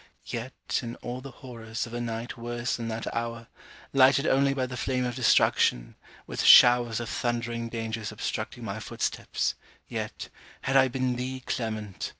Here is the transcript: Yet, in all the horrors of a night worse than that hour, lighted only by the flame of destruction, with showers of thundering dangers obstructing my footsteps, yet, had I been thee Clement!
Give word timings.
Yet, 0.25 0.79
in 0.81 0.95
all 1.03 1.21
the 1.21 1.29
horrors 1.29 1.85
of 1.85 1.93
a 1.93 2.01
night 2.01 2.35
worse 2.35 2.75
than 2.75 2.87
that 2.87 3.13
hour, 3.15 3.45
lighted 3.93 4.25
only 4.25 4.51
by 4.51 4.65
the 4.65 4.75
flame 4.75 5.05
of 5.05 5.13
destruction, 5.15 5.93
with 6.25 6.41
showers 6.41 6.99
of 6.99 7.07
thundering 7.07 7.69
dangers 7.69 8.11
obstructing 8.11 8.65
my 8.65 8.79
footsteps, 8.79 9.53
yet, 9.87 10.29
had 10.61 10.75
I 10.75 10.87
been 10.87 11.17
thee 11.17 11.43
Clement! 11.45 12.09